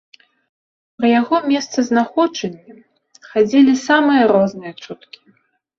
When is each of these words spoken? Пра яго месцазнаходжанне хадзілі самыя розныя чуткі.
Пра 1.01 1.07
яго 1.21 1.35
месцазнаходжанне 1.51 2.73
хадзілі 3.31 3.79
самыя 3.87 4.21
розныя 4.35 4.73
чуткі. 4.83 5.19